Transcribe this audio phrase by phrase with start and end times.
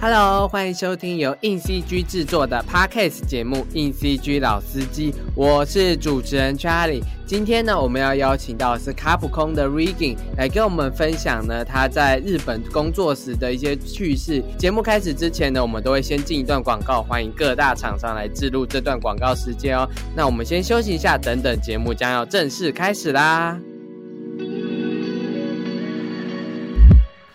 [0.00, 7.02] Hello，欢迎收听由硬 CG 制作的 Podcast 节目《硬 CG 老司机》，我是主持人 Charlie。
[7.26, 14.40] 今天呢，我们要邀请到的是卡普空的 Rigging 来跟我们分享呢他在日本工作时的一些趣事。
[14.56, 19.84] 节目开始之前呢，我们都会先进一段广告，欢迎各大厂商来置入这段广告时间哦。
[20.14, 23.58] 那我们先休息一下，等等节目将要正式开始啦。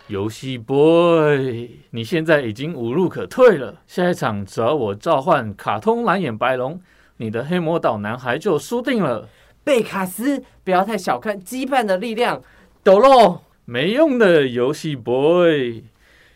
[0.08, 3.80] 游戏 boy，你现在已经无路可退了。
[3.86, 6.78] 下一场只要我召唤卡通蓝眼白龙，
[7.16, 9.26] 你的黑魔岛男孩就输定了。
[9.64, 12.42] 贝卡斯，不要太小看羁绊的力量。
[12.82, 15.82] 抖喽，没用的游戏 boy，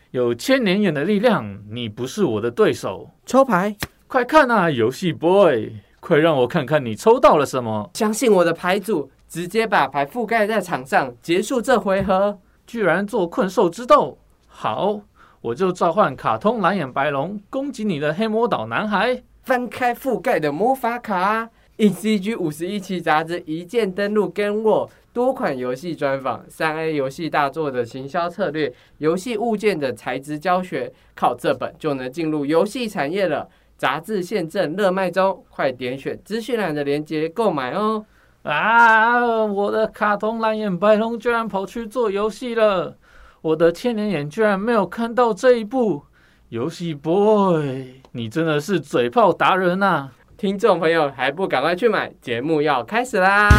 [0.09, 3.11] 有千年眼的力量，你不是我的对手。
[3.27, 3.75] 抽牌，
[4.07, 7.91] 快看啊，游戏 boy，快让我看看你抽到了什么。
[7.93, 12.39] 相信我的牌组，直接把牌覆盖在场上，结束这回合。
[12.69, 14.15] 居然做困兽之斗，
[14.47, 15.01] 好，
[15.41, 19.23] 我就召唤卡通蓝眼白龙攻击你的黑魔岛男孩。
[19.41, 33.49] 翻开覆盖的魔法卡，，E C G 五十一期杂志一键登录，跟我多款游戏专访，三 A 游戏大作的行销策略，游戏物件的材质教学，靠这本就能进入游戏产业了。
[33.79, 38.05] 杂志现正热卖中，快点选资讯栏的链接购买哦。
[38.43, 39.43] 啊！
[39.45, 42.97] 我的卡通蓝眼白龙居然跑去做游戏了，
[43.41, 46.03] 我的千年眼居然没有看到这一步。
[46.47, 50.07] 游戏 boy，你真的是嘴炮达人呐！
[50.37, 52.13] 听众朋友还不赶快去买？
[52.21, 53.49] 节目要开始啦！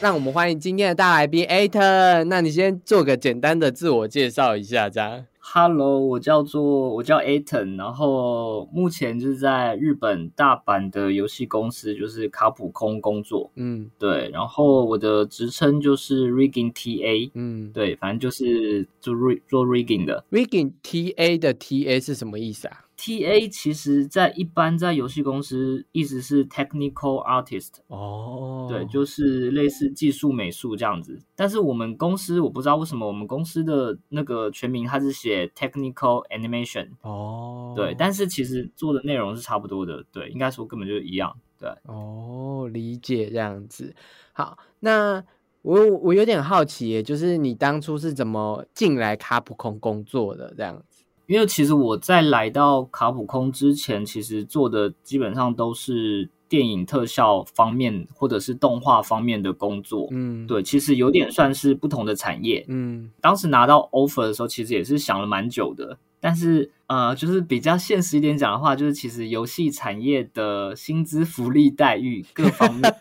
[0.00, 2.24] 让我们欢迎今天的大来宾 Aton。
[2.24, 5.24] 那你先做个简单的自我介绍一下，这样。
[5.46, 6.62] Hello，我叫做
[6.94, 13.50] 我叫 Aton，然后目前就是在日本大阪的游戏公司，就是卡普空工作。
[13.54, 17.30] 嗯，对，然后我的职称就是 Rigging TA。
[17.34, 19.14] 嗯，对，反正就是做
[19.46, 20.24] 做 Rigging 的。
[20.30, 31.20] Rigging TA 的 TA 是什么意思啊？T A 其实，在一般在游戏公司，意思是 technical artist 哦，对，就是类似技术美术这样子。
[31.34, 41.68] 但是我们公司，我不知道为什么我们公司的那个全名它是写 technical animation 哦，对，但是其实做的内容是差不多的，对，应该说根本就一样，对。
[41.84, 43.94] 哦，理解这样子。
[44.32, 45.22] 好，那
[45.62, 50.82] 我我有点好奇，就是你当初是怎么进来卡普空工作的这样？
[51.26, 60.08] 因为其实我在来到卡普空之前，其实做的基本上都是电影特效方面或者是动画方面的工作。
[60.10, 62.64] 嗯，对，其实有点算是不同的产业。
[62.68, 65.98] 嗯，当时拿到 offer 的时候，其实也是想了蛮久的。
[66.20, 72.94] 但是，呃，就是比较现实一点讲的话，就是其实游戏产业的薪资、福利待遇各方面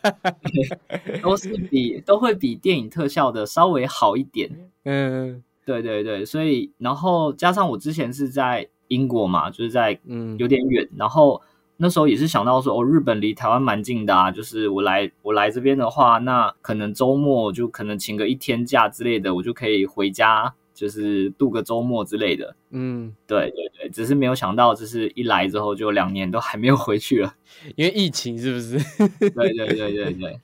[1.23, 4.69] 都是比都会比电影特效的稍微好一点。
[4.83, 5.43] 嗯。
[5.65, 11.41] 对对对，所以然后加上我之前是在英国嘛，就是在嗯有点远，然后
[11.77, 22.55] 那时候也是想到说哦，日本离台湾蛮近的啊，就是我来我来这边的话，那可能周末就可能请个一天假之类的，我就可以回家，就是度个周末之类的。
[22.71, 27.33] 嗯，对对对，只是没有想到，就是一来之后就两年都还没有回去了，
[27.75, 28.77] 因为疫情是不是？
[29.31, 30.39] 对对对对对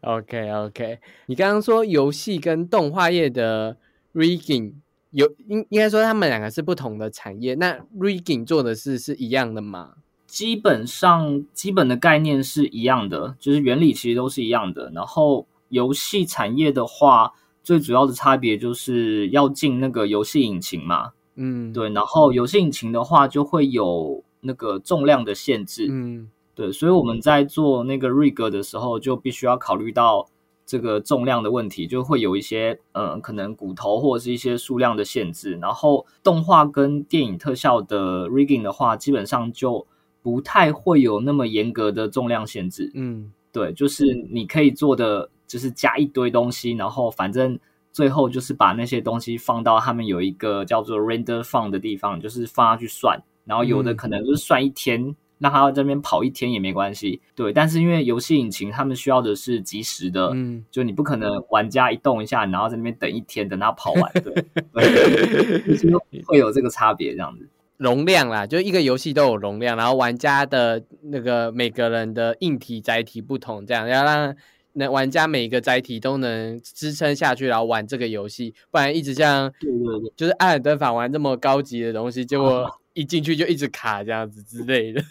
[0.00, 3.76] ，OK OK，你刚刚说游戏跟动画业的。
[4.14, 4.74] Rigging
[5.10, 9.94] 有应应该说他们两个是不同的产业，那 Rigging 做的事是一样的吗？
[10.26, 14.90] 基本上基本的概念是一样的，就是原理其实都是一样的。
[14.94, 21.90] 然后游戏产业的话，最主要的差别就是要进那个游戏引擎嘛，嗯，对。
[21.90, 26.72] 然后游戏引擎的话就会有那个重量的限制，嗯，对。
[26.72, 30.28] 所以我们在做那个 Rig 的时候，就必须要考虑到。
[30.64, 35.58] 这个重量的问题就会有一些，嗯，可能骨头或者是一些数量的限制。
[35.60, 39.86] 然后动画跟电影特效的 rigging 的话，基本上就
[40.22, 42.90] 不太会有那么严格的重量限制。
[42.94, 47.58] 嗯，对，就是你可以做的就是加一堆东西，然后反正
[47.92, 53.20] 最后就是把那些东西放到他们有一个叫做 render 放的地方，就是放下去算。
[53.44, 55.04] 然后有的可能就是算一天。
[55.04, 55.14] 那
[55.50, 57.52] 他要这边跑一天也没关系，对。
[57.52, 64.44] 但是因为游戏引擎他们需要的是及时的，嗯，就你不可能玩家一动一下，然后在那边等一天等他跑完，对，
[66.26, 67.48] 会有这个差别这样子。
[67.78, 74.36] 容量啦，就一个游戏都有容量，然后玩家的那个每个人的硬体载体不同，这样要让
[74.74, 79.52] 那玩家每个载体都能支撑下去，然后玩这个游戏，不然一直像
[80.14, 82.70] 就是艾尔登法玩这么高级的东西，结果。
[82.94, 85.02] 一进去就一直卡这样子之类的，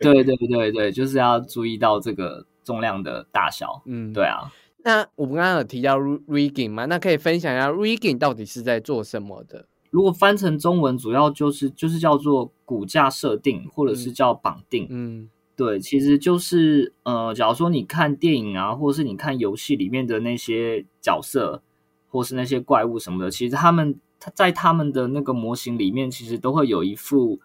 [0.00, 3.82] 对对对对，就是要注意到这个重量的大小。
[3.86, 4.52] 嗯，对啊。
[4.84, 9.66] 那我们刚刚有提到 rigging 嘛，那可以分享一下 rigging 到底是在做什么的？
[9.90, 14.86] 如果翻成中文，主要就是就是叫做骨架设定，或者是叫绑定。
[14.90, 21.62] 嗯对，其实就是呃，假如说你看电影啊，或者是你看游戏里面的那些角色，
[22.08, 27.40] 或是那些怪物什么的，其实他们他在他们的那个模型里面，其实都会有一副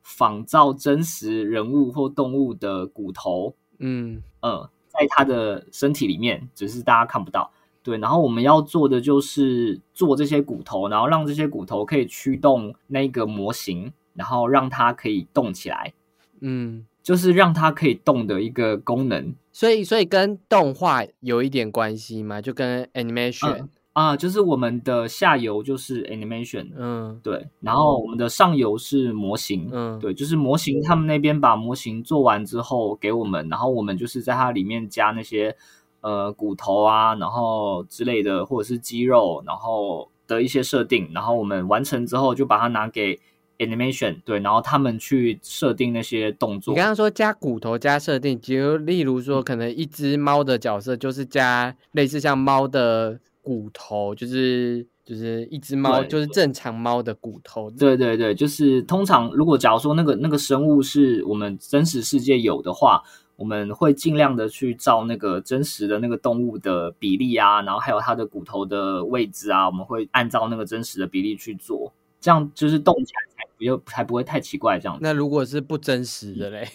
[0.00, 4.22] 仿造真实人物或动物的骨头，嗯。
[4.40, 7.50] 呃，在他的身体里面，只是大家看不到。
[7.82, 15.92] 对，然后我们要做的就是做这些骨头，然后让这些骨头可以驱动那个模型，然后让它可以动起来，
[16.40, 19.34] 嗯，就是让它可以动的一个功能。
[19.52, 23.66] 所以所以跟动画有一点关系吗，就跟 animation，
[24.00, 35.54] 啊，就是我们的下游就是 animation，嗯对，然后我们的上游是模型，嗯，对，就是模型，他们那边把模型做完之后给我们，然后我们就是在它里面加那些
[36.00, 43.18] 呃骨头啊，然后之类的，或者是肌肉，然后的一些设定，然后我们完成之后就把它拿给
[43.58, 46.86] animation，对，然后他们去设定那些动作你刚。
[46.86, 53.20] 刚说加骨头加设定，就例如说，可能一只猫的角色就是加类似像猫的
[53.50, 57.68] 骨头，就是就是一只猫就是正常猫的骨头。
[57.72, 63.02] 对对对，就是通常如果假如说那个那个生物是我们真实世界有的话，
[63.34, 73.29] 我们会尽量的去照那个真实的那个动物的比例啊，然后还有它的骨头的位置啊，我们会按照那个真实的比例去做，这样就是动起来
[73.60, 75.00] 又才不会太奇怪这样子。
[75.02, 76.68] 那如果是不真实的嘞，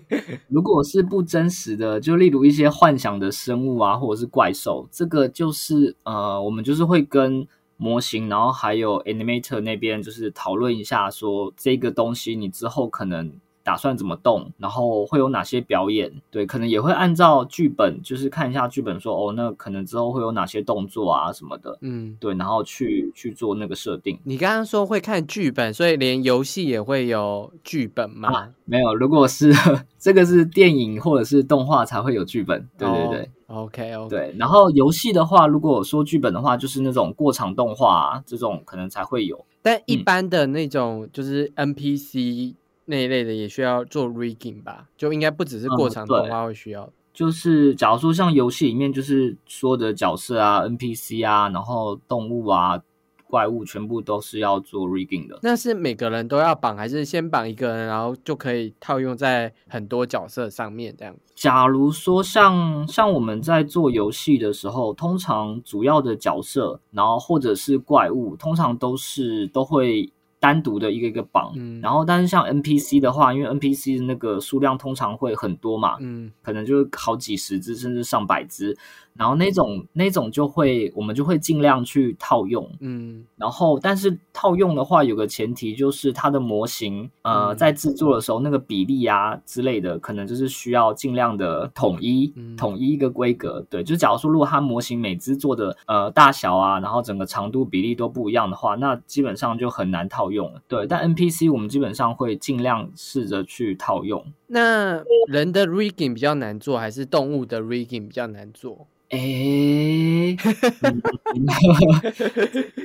[0.48, 7.46] 如果是不真实的，就例如一些幻想的生物啊，或者是怪兽，这个就是呃，我们就是会跟
[7.76, 13.32] 模型，然后还有 animator 那边就是讨论一下，说这个东西你之后可能
[13.64, 24.18] 打算怎么动，然后会有哪些表演，对，可能也会按照剧本，就是看一下剧本说，哦，那可能之后会有哪些动作啊什么的，嗯，对，然后去去做那个设定。
[24.24, 28.48] 你刚刚说会看剧本，所以连游戏也会有剧本吗？
[28.64, 29.52] 没有，如果是
[29.98, 33.30] 这个是电影或者是动画才会有剧本，对对对。
[33.48, 39.44] OK OK，对，然后游戏的话，如果说剧本的话，就是那种过场动画、啊、这种可能才会有。
[39.60, 44.88] 但一嗯般的那种就是 NPC 那一类的也需要做 rigging 吧？
[44.96, 46.90] 就应该不只是过场动画会需要。
[47.12, 52.82] 就是假如说像游戏里面，就是所有的角色啊、NPC 啊，然后动物啊、
[53.28, 55.38] 怪物，全部都是要做 rigging 的。
[55.42, 61.14] 那是每个人都要绑，还是先绑一个人，然后就可以套用在很多角色上面这样？
[61.34, 70.10] 假如说像像我们在做游戏的时候，通常主要的角色，然后或者是怪物，通常都是都会
[70.42, 71.52] 单独的一个一个榜。
[71.56, 71.80] 嗯。
[71.80, 76.32] 然后，但是像 NPC 的话，因为 NPC 的那个数量通常会很多嘛，嗯。
[76.42, 78.76] 可能就是好几十只甚至上百只，
[79.16, 82.68] 然后那种那种就会我们就会尽量去套用。
[82.80, 93.64] 嗯然后，但是套用的话，有个前提就是它的模型，呃，嗯在制作的时候那个比例啊之类的，可能就是需要尽量的统一，嗯统一一个规格。
[93.68, 100.62] 对，就假如说如果它模型每只做的呃大小啊，然后整个长度比例都不一样的话，那基本上就很难套用了。
[100.68, 104.24] 对，但 NPC 我们基本上会尽量试着去套用。
[104.46, 108.86] 那人的 rigging 比较难做，还是动物的 rigging 比较难做？
[109.12, 110.34] 诶，
[110.82, 110.96] 嗯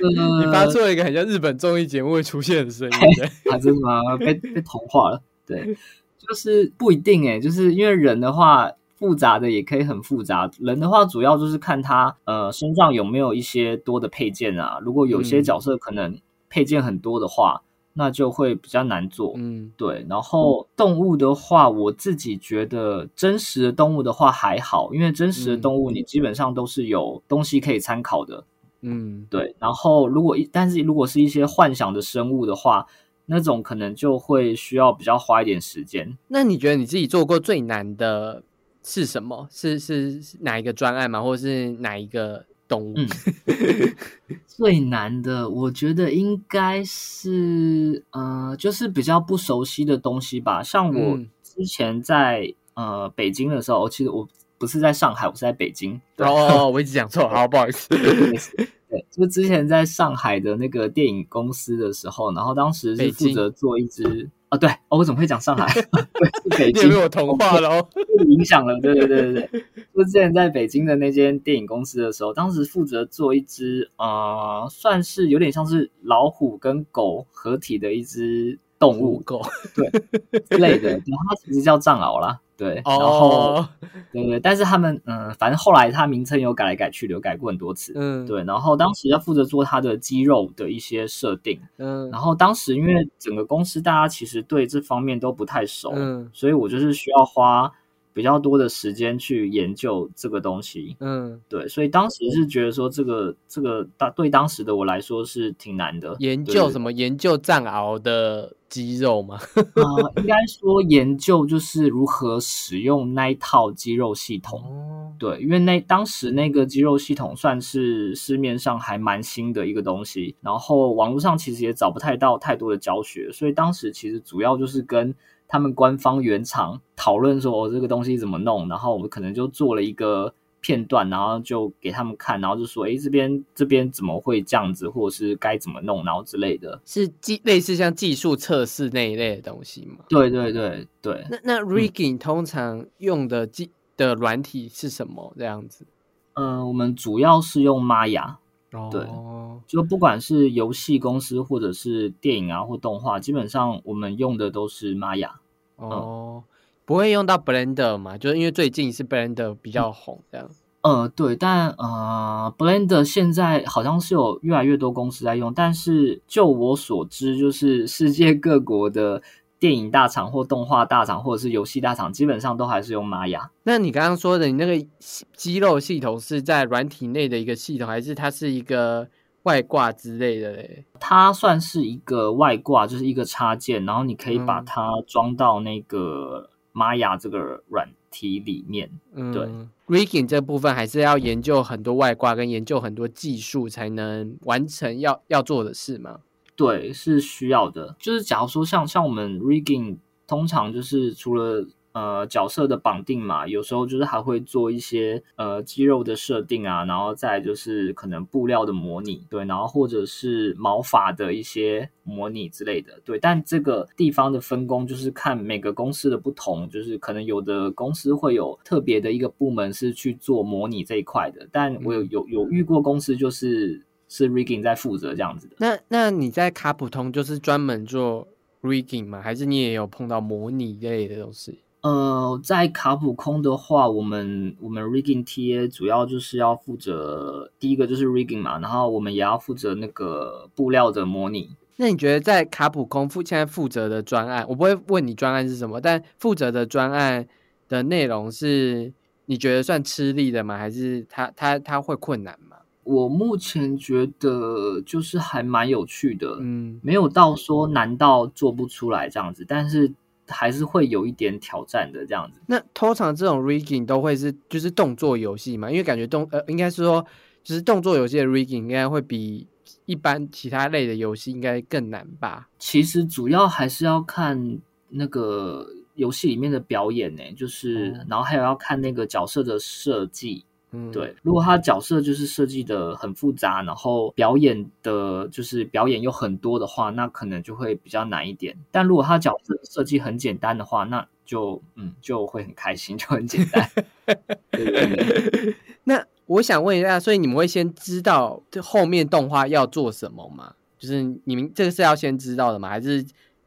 [0.40, 2.96] 你发出了一个很像日本综艺节目会出现的声音。
[3.50, 4.00] 啊，真的吗？
[4.18, 5.22] 被被同化了。
[5.46, 5.74] 对，
[6.18, 10.50] 就是不一定诶，就是因为人的话，复杂的也可以很复杂。
[10.60, 14.78] 人的话，主要就是看他呃身上有没有一些多的配件啊。
[14.82, 16.18] 如果有些嗯角色可能
[16.50, 17.62] 配件很多的话，
[17.98, 19.34] 那就会比较难做。
[19.36, 28.44] 嗯对，然后动物的话，我自己觉得真实的动物的话还好，因为真实的嗯动物你基本上都是有东西可以参考的。
[28.82, 32.86] 嗯对，然后如果一，但是如果是一些幻想的生物的话，
[33.26, 36.16] 那种可能就会需要比较花一点时间。
[36.28, 38.44] 那你觉得你自己做过最难的
[38.84, 39.48] 是什么？
[39.50, 41.20] 是是是哪一个专案吗？
[41.20, 42.94] 或者是哪一个动物？
[42.96, 43.08] 嗯
[44.46, 50.62] 最难的，我觉得应该是呃，就是比较不熟悉的东西吧。
[50.62, 56.00] 像我嗯之前在、呃北京的时候，其实我不是在上海，我是在北京。
[56.18, 57.88] 哦 我一直讲错，好，不好意思。
[57.88, 65.66] 对，就之前在上海的那个电影公司的时候，然后当时是负责做一支啊，对哦，我怎么会讲上海？
[66.50, 67.88] 对，是北被我同化了哦。
[67.94, 69.64] 被影响了，对对对对对。
[69.94, 79.42] 就之前在北京的那间电影公司的时候，当时负责做一只呃，算是有点像是老虎跟狗合体的一只动物狗，
[79.74, 82.40] 对类的，然后它其实叫藏獒啦。
[82.58, 83.68] 对，然后哦，
[84.12, 87.92] 对对，但是他们嗯，反正后来他名称有改来改去，有改过很多次。
[87.94, 92.10] 嗯，，对，然后当时要负责做他的肌肉的一些设定，嗯。
[92.10, 96.28] 然后当时因为整个公司大家其实对这方面都不太熟，嗯。
[96.32, 97.72] 所以我就是需要花
[98.12, 100.96] 比较多的时间去研究这个东西。
[101.00, 106.16] 嗯，对，所以当时是觉得说这个这个当对当时的我来说是挺难的。
[106.18, 106.92] 研究什么？
[106.92, 109.38] 研究藏獒的肌肉吗？
[109.54, 114.60] 呃，应该说研究就是如何使用那一套肌肉系统。
[114.60, 125.14] 哦，对，因为那当时那个肌肉系统算是市面上还蛮新的一个东西，然后网络上其实也找不太到太多的教学，所以当时其实主要就是跟
[125.48, 136.80] 他们官方原厂讨论说，哦，这个东西怎么弄，然后我们可能就做了一个片段，然后就给他们看，然后就说，哎，这边这边怎么会这样子，或者是该怎么弄，然后之类的。
[136.84, 140.04] 是技类似像技术测试那一类的东西吗？
[140.08, 145.32] 对对对对，那那 rigging 通常用的技的软体是什么？
[145.38, 145.86] 这样子？
[146.34, 148.36] 嗯、我们主要是用 Maya，对
[148.72, 155.30] 哦，就不管是游戏公司或者是电影啊或动画，基本上我们用的都是 Maya。
[155.76, 156.42] 哦，
[156.84, 158.18] 不会用到 Blender 嘛？
[158.18, 160.48] 就是因为最近是 Blender 比较红，这样。
[160.80, 169.20] 呃，对，但呃，Blender 现在好像是有越来越多公司在用，但是就我所知，就是世界各国的
[169.58, 173.48] 电影大厂或动画大厂或者是游戏大厂，基本上都还是用 Maya。
[173.64, 174.86] 那你刚刚说的，你那个
[175.34, 179.08] 肌肉系统是在软体内的一个系统，还是它是一个
[179.42, 180.84] 外挂之类的嘞？
[181.00, 188.90] 它算是一个外挂，就是一个插件，然后你可以把嗯它装到那个 Maya 这个软体里面。
[189.12, 189.48] 嗯，对
[189.88, 196.20] ，rigging 这部分还是要研究很多外挂跟研究很多技术才能完成要要做的事嘛。
[196.58, 197.94] 对，是需要的。
[198.00, 199.96] 就是假如说像像我们 rigging，
[200.26, 213.20] 通常就是除了呃角色的绑定嘛，有时候就是还会做一些呃肌肉的设定啊，然后再就是可能布料的模拟，对，然后或者是毛发的一些模拟之类的，对。
[213.20, 225.56] 但这个地方的分工就是看每个公司的不同，就是可能有的公司会有特别的一个部门是去做模拟这一块的，但我有有有遇过公司就是是 rigging 在负责这样子的。
[225.58, 228.26] 那那你在卡普通就是专门做
[228.62, 229.20] rigging 吗？
[229.22, 231.60] 还是你也有碰到模拟类的东西？
[231.80, 241.50] 呃，在卡普空的话，我们我们 rigging TA 主要就是要负责第一个就是 rigging 嘛，然后我们也要负责那个布料的模拟。
[241.76, 247.24] 那你觉得在卡普空负现在负责的专案，我不会问你专案是什么，但负责的专案
[247.68, 248.92] 的内容是
[249.26, 250.58] 你觉得算吃力的吗？
[250.58, 252.47] 还是他他他会困难吗？
[252.88, 259.92] 我目前觉得就是还蛮有趣的，嗯没有到说难到做不出来这样子，但是
[260.26, 262.40] 还是会有一点挑战的这样子。
[262.46, 265.70] 那通常这种 rigging 都会是就是动作游戏嘛？
[265.70, 267.04] 因为感觉动呃应该是说
[267.44, 269.46] 就是动作游戏的 rigging 应该会比
[269.84, 272.48] 一般其他类的游戏应该更难吧？
[272.58, 280.46] 其实主要还是要看那个游戏里面的表演呢，就是、哦然后还有要看那个角色的设计。
[280.72, 288.56] 嗯，对，如果他角色就是设计的很复杂，然后表演的就是表演又很多的话，那可能就会比较难一点。
[288.70, 293.70] 但如果他角色设计很简单的话，那就嗯就会很开心， 就很简单。
[294.52, 295.56] 对对对。
[295.84, 300.54] 那我想问一下，所以你们会先知道这后面动画要做什么吗？
[300.78, 302.68] 就是你们这个是要先知道的吗？
[302.68, 303.04] 还是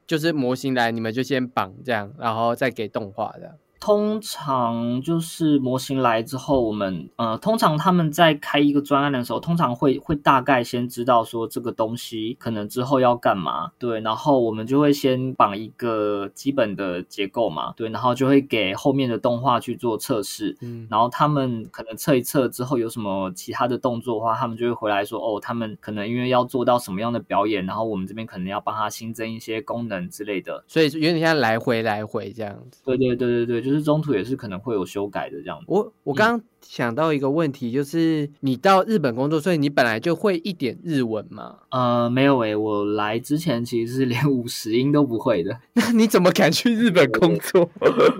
[0.07, 3.57] 就是模型来你们就先绑这样，然后再给动画的？
[3.81, 32.79] 通常就是模型来之后，我们呃，通常他们在开一个专案的时候，通常会会大概先知道说这个东西可能之后要干嘛，对，然后我们就会先绑一个基本的结构嘛，对，然后就会给后面的动画去做测试，嗯，然后他们可能测一测之后有什么其他的动作的话，他们就会回来说，哦，他们可能因为要做到什么样的表演，然后我们这边可能要帮他新增一些功能之类的，所以有点像来回来回这样子。
[32.85, 35.65] 对对对对对，就是中途也是可能会有修改的这样子。
[35.67, 41.57] 我我刚刚想到一个问题，就是你到日本工作，所以你本来就会一点日文吗？
[41.69, 45.57] 呃，没有诶、我来之前其实是连五十音都不会的。
[45.73, 47.69] 那你怎么敢去日本工作？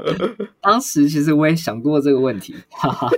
[0.62, 3.10] 当时其实我也想过这个问题，哈哈。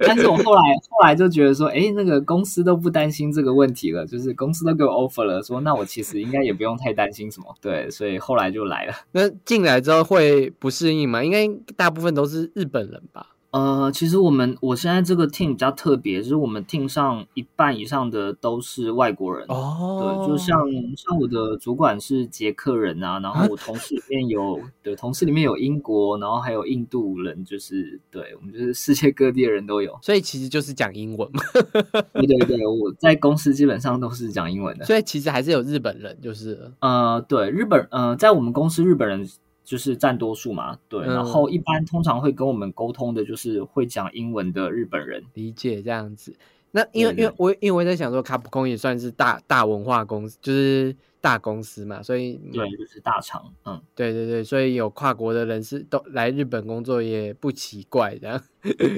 [0.00, 7.54] 但是我后来后来就觉得说，诶，那个公司都不担心这个问题了，就是公司都给我 offer 了，说那我其实应该也不用太担心什么。
[7.60, 8.94] 对，所以后来就来了。
[9.12, 11.22] 那进来之后会不适应吗？
[11.22, 13.34] 应该大部分都是日本人吧？
[13.58, 19.44] 呃，其实我们我现在这个 team 比较特别，就是我们 team 上一半以上的都是外国人。
[19.48, 20.56] 哦，对，就像
[20.96, 29.98] 像我的主管是捷克人啊，然后我同事里面有对同事里面有英国，然后还有印度人，就是对我们就是世界各地的人都有。
[30.02, 31.42] 所以其实就是讲英文嘛。
[32.14, 34.84] 对对对，我在公司基本上都是讲英文的。
[34.84, 39.28] 所以其实还是有日本人，就是呃，对，日本呃，在我们公司日本人
[39.68, 45.22] 就是占多数嘛，对，嗯然后一般通常会跟我们沟通的就是会讲英文的日本人。
[45.34, 46.34] 理解这样子。
[46.70, 58.16] 那因为因为我因为我在想说，卡普空也算是大大文化公司，就是大公司嘛，所以对，就是大厂，嗯，对对对，所以有跨国的人士都来日本工作也不奇怪。
[58.16, 58.42] 这样，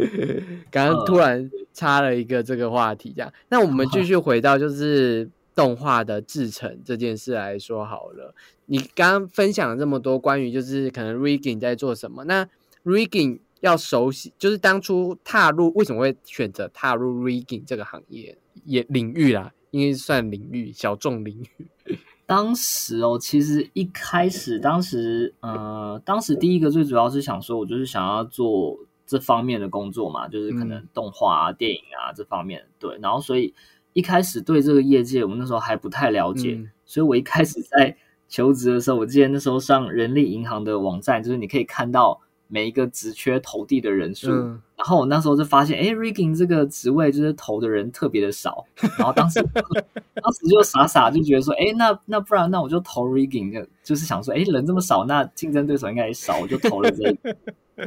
[0.70, 5.28] 刚刚突然插了一个这个话题，这样，那我们继 续回到就是
[5.60, 8.34] 动画的制成这件事来说好了。
[8.64, 12.48] 你刚刚分享了这么多关于就是可能 rigging 在做什么，那
[12.82, 21.66] rigging 要熟悉，就是当初踏入为什么会选择踏入 rigging 这个行业也领域啦，因为算领域小众领域。
[22.24, 33.52] 当时哦，其实一开始，当时呃，当时第一个最主要是想说，我就是想要做这方面的工作嘛，就是可能嗯动画啊、电影啊这方面，对，然后所以
[33.92, 37.96] 一开始对这个业界，我们那时候还不太了解，嗯所以我一开始在
[38.28, 44.60] 求职的时候，我记得那时候上人力银行的网站，就是你可以看到每一个职缺投递的人数，嗯。
[44.76, 48.64] 然后我那时候就发现，哎，rigging 这个职位就是投的人特别的少，
[48.98, 57.36] 然后当时 当时就傻傻就觉得说，哎，那那不然那我就投 rigging，就就是想说，哎，人这么少，那竞争对手应该也少，我就投了这个。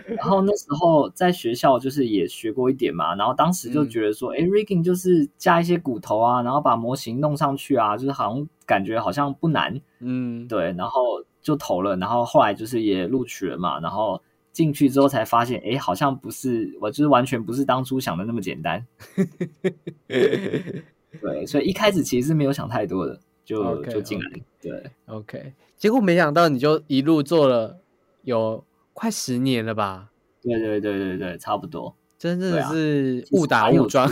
[0.08, 11.01] 然后那时候在学校就是也学过一点嘛，然后当时就觉得说，哎、r i g g i n g 就是加一些骨头啊，然后把模型弄上去啊，就是好像感觉好像不难，嗯，对，然后
[11.41, 14.22] 就投了，然后后来就是也录取了嘛，然后
[14.54, 18.86] 进去之后才发现，哎，好像不是，我就是完全不是当初想的那么简单。
[20.08, 24.32] 对，所以一开始其实是没有想太多的，就就进来
[24.62, 27.80] 对，OK，结果没想到你就一路做了
[28.22, 30.12] 有快十年了吧？
[30.42, 31.96] 对对对对对，差不多。
[32.18, 34.10] 真的是误打误撞。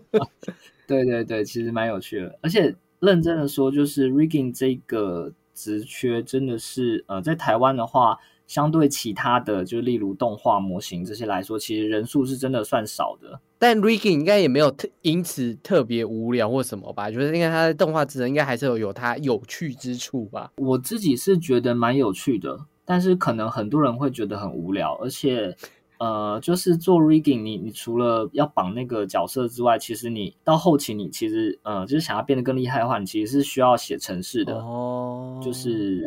[0.86, 13.40] 对对对，其实蛮有趣的，而且认真的说，就是 rigging 这个职缺真的是呃，在台湾的话，相对其他的，就例如动画模型这些来说，其实人数是真的算少的。
[13.58, 17.10] 但 rigging 应该也没有特因此特别无聊或什么吧？
[17.10, 20.52] 就是应该它的动画制人应该还是有有它有趣之处吧？
[20.56, 25.56] 我自己是觉得蛮有趣的，但是可能很多人会觉得很无聊，而且。
[25.98, 34.58] 呃，就是做 rigging，你你除了要绑那个角色之外，其实你到后期你其实呃，就是想要变得更厉害的话，你其实是需要写程式的。
[34.58, 36.06] 哦，就是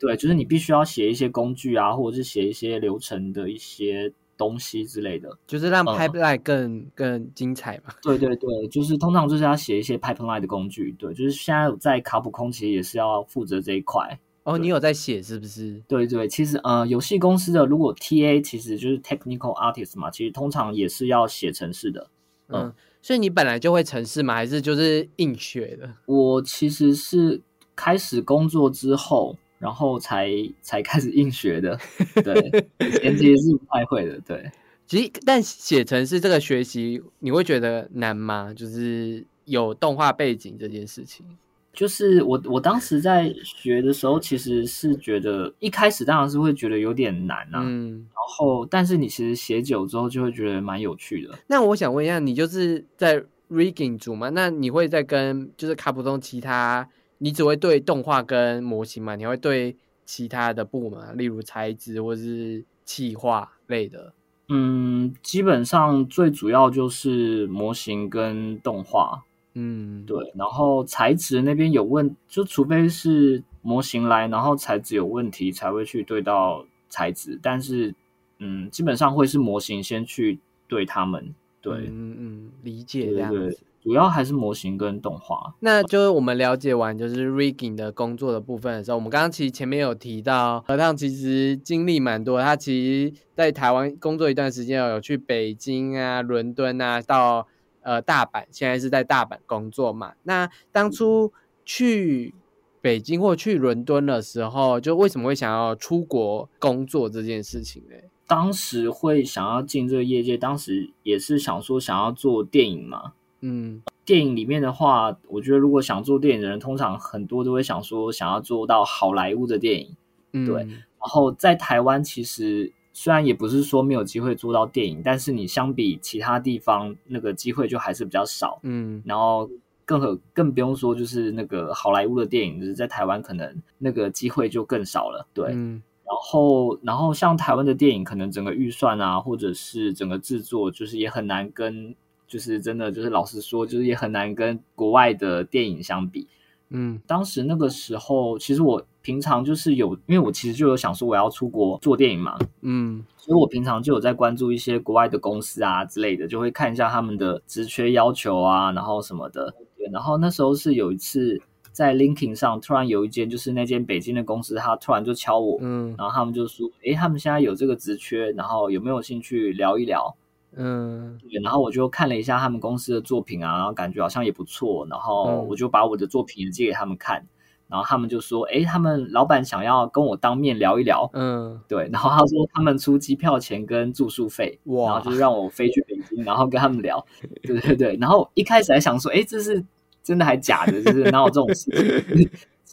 [0.00, 5.38] 对，就是你必须要写一些工具啊，或者是写一些流程的一些东西之类的。
[5.46, 7.92] 就是让嗯 pipeline 更更精彩嘛。
[8.02, 10.90] 对对对，就是通常就是要写一些 pipeline 的工具。
[10.98, 14.18] 对，就是现在在卡普空其实也是要负责这一块。
[14.44, 15.82] 哦，你有在写是不是？
[15.86, 22.08] 对对，其实呃，游戏公司的如果 TA 其实就是 technical artist 嘛，其实通常也是要写程式的。
[22.48, 24.32] 嗯，嗯所以你本来就会程式吗？
[24.34, 25.94] 还是就是硬学的？
[26.06, 27.42] 我其实是
[27.76, 30.28] 开始工作之后，然后才
[30.60, 31.78] 才开始硬学的。
[32.24, 34.18] 对，以前其实是不太会的。
[34.26, 34.50] 对。
[34.88, 38.52] 其实，但写程式这个学习，你会觉得难吗？
[38.52, 41.24] 就是有动画背景这件事情。
[41.72, 51.38] 就是我我当时在学的时候，其实是觉得一开始当然是会觉得有点难啊，嗯，然后但是你其实写久之后就会觉得蛮有趣的。
[51.46, 54.30] 那我想问一下，你就是在 rigging 组吗？
[54.30, 56.88] 那你会在跟就是卡普通其他，
[57.22, 59.14] 你只会对动画跟模型嘛？
[59.14, 64.12] 你会对其他的部门啊，例如材质或是气化类的？
[64.48, 69.22] 嗯，基本上最主要就是模型跟动画，
[69.54, 77.94] 嗯，对，然后材质那边有问，就除非是模型来，然后材质有问题才会去对到材质，但是
[78.38, 83.38] 嗯，基本上会是模型先去对他们，对，嗯嗯，理解这样子。
[83.50, 85.54] 对，主要还是模型跟动画。
[85.60, 97.46] 那就是我们了解完就是 rigging 的工作的部分的时候，我们刚刚其实前面有提到，合烫其实经历蛮多，他其实在台湾工作一段时间，有去北京啊、伦敦啊，到
[97.82, 100.12] 呃大阪，现在是在大阪工作嘛。
[100.24, 101.32] 那当初
[101.64, 102.34] 去
[102.82, 107.96] 北京或去伦敦的时候，就为什么会想要出国工作这件事情呢？
[108.26, 113.14] 当时会想要进这个业界，当时也是想说想要做电影嘛。
[113.40, 119.96] 嗯电影里面的话，我觉得如果想做电影的人，通常很多都会想说想要做到好莱坞的电影。
[120.32, 128.60] 嗯，对然后在台湾，其实虽然也不是说没有机会做到电影，但是你相比其他地方那个机会就还是比较少。
[128.62, 129.48] 嗯然后
[129.84, 135.26] 更何更不用说就是那个好莱坞的电影，就是在台湾可能那个机会就更少了。
[135.32, 141.94] 对，嗯然后然后像台湾的电影，可能整个预算啊，或者是整个制作，就是也很难跟，
[142.30, 146.28] 就是真的就是老实说，就是也很难跟国外的电影相比。
[146.72, 159.52] 嗯当时那个时候，其实我平常就是有，因为我其实就有想说我要出国做电影嘛，嗯所以我平常就有在关注一些国外的公司啊之类的，就会看一下他们的职缺要求啊，然后什么的。
[159.76, 170.14] 对，然后那时候是有一次在 LinkedIn 上，突然有一间就是那间北京的公司，他突然就敲我，嗯然后他们就说，诶，他们现在有这个职缺，然后有没有兴趣聊一聊？
[170.56, 177.26] 嗯对，然后我就看了一下他们公司的作品啊，然后感觉好像也不错，然后嗯我就把我的作品也借给他们看，
[177.68, 187.04] 然后他们就说，哎，他们老板想要跟我当面聊一聊，嗯，对，然后他说他们出机票钱跟住宿费，然后就让我飞去北京，然后跟他们聊，
[187.42, 189.64] 对对对，然后一开始还想说，哎，这是
[190.02, 190.82] 真的还假的？
[190.82, 191.70] 就是哪有这种事
[192.16, 192.30] 情？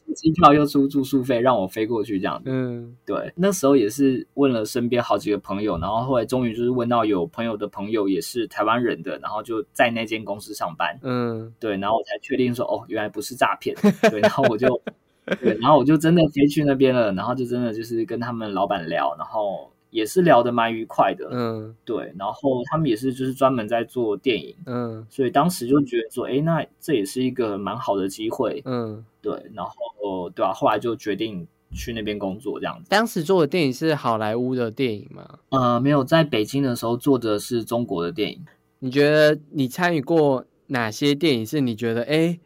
[0.08, 2.50] 出机票又出住宿费，让我飞过去这样子。
[2.50, 10.98] 嗯对，那时候也是问了身边好几个朋友，然后后来终于就是问到有朋友的朋友也是台湾人的，然后就在那间公司上班。
[11.04, 13.76] 嗯对，然后我才确定说，哦，原来不是诈骗。
[14.10, 14.82] 对，然后我就，
[15.42, 21.28] 对，然后我就真的飞去那边了，然后就真的就是跟他们老板聊，然后也是聊得蛮愉快的。
[21.32, 28.62] 嗯对，然后他们也是就是专门在做电影，嗯所以当时就觉得说，哎，那这也是一个蛮好的机会。
[28.66, 32.90] 嗯，对，然后对吧、后来就决定去那边工作这样子。
[32.90, 35.40] 当时做的电影是好莱坞的电影吗？
[35.50, 38.46] 呃，没有，在北京的时候做的是中国的电影。
[38.80, 42.40] 你觉得你参与过哪些电影是你觉得哎，诶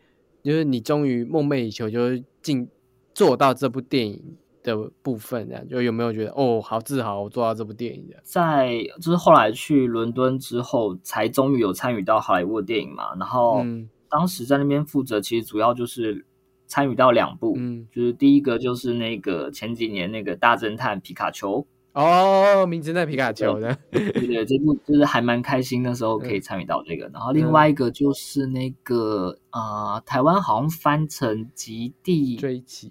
[0.43, 2.67] 就是你终于梦寐以求，就是进
[3.13, 8.17] 做到这部电影的部分，这样就有没有觉得哦，好自豪，我做到这部电影的？
[8.23, 13.15] 在就是后来去伦敦之后，才终于有参与到好莱坞的电影嘛。
[13.19, 16.25] 然后嗯当时在那边负责，其实主要就是
[16.67, 27.09] 参与到两部，嗯，就是第一个就是那个前几年那个大侦探皮卡丘，哦，名侦探皮卡丘的，对对，这部就是还蛮开心，的时候可以参与到这个。
[27.13, 32.89] 然后另外一个就是那个呃，台湾好像翻成极地追击，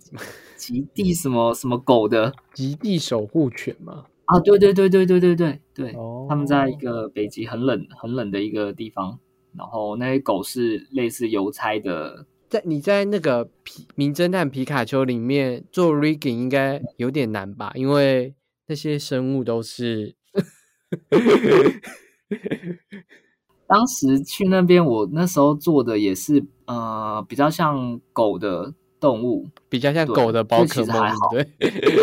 [0.57, 4.05] 极地什么什么狗的极地守护犬嘛。
[4.27, 9.19] 啊，对对对对对对对对，哦他们在一个北极很冷很冷的一个地方，
[9.57, 17.73] 然后那些狗是类似邮差的，在你在那个皮名侦探皮卡丘里面做 rigging 应该有点难吧？
[17.75, 18.35] 因为
[18.71, 20.15] 那些生物都是
[23.67, 31.97] 当时去那边，我那时候做的也是呃比较像狗的动物，比较像狗的宝可其实还好，梦 对，对对对，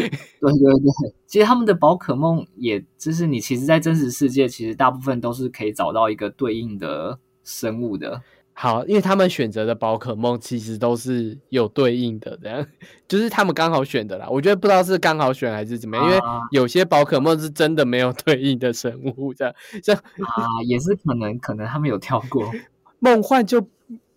[1.25, 8.21] 其实他们的宝可梦也，就是你其实，在真实世界，其实大部分都是可以找到一个对应的生物的。
[8.59, 12.65] 好，因为他们选择的宝可梦其实都是有对应的，这样
[13.07, 14.27] 就是他们刚好选的啦。
[14.27, 22.51] 我觉得不知道是刚好选还是怎么样，因为啊有些宝可梦是真的没有对应的生物，这样像啊，也是可能，可能他们有跳过。
[22.97, 23.59] 梦幻就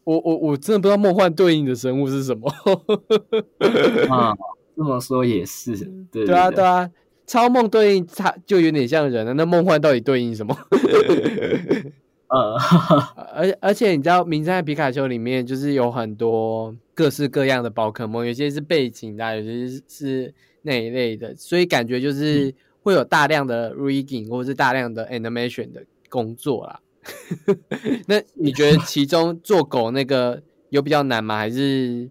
[0.05, 2.51] 我我我真的不知道梦幻对应的生物是什么。
[4.09, 4.33] 啊，
[4.75, 5.77] 这么说也是，
[6.11, 6.91] 对对啊，对对啊，
[7.27, 9.35] 超梦对应它就有点像人了。
[9.35, 10.57] 那梦幻到底对应什么？
[12.31, 12.57] 呃，
[13.35, 26.81] 而而且你知道，《名侦探皮卡丘》里面就是有很多各式各样的宝可梦，有些是背景的啊，有些是是那一类的，所以感觉嗯就是会有大量的 rigging 或者是大量的 animation 的工作啦。
[28.07, 31.37] 那你觉得其中做狗那个有比较难吗？
[31.37, 32.09] 还是